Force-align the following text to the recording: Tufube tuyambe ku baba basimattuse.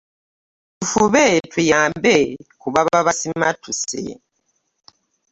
Tufube 0.79 1.23
tuyambe 1.51 2.15
ku 2.59 2.67
baba 2.73 2.97
basimattuse. 3.07 4.01